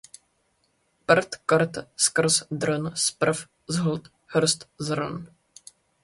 [1.09, 3.37] Prd krt skrz drn, zprv
[3.75, 5.21] zhlt hrst zrn.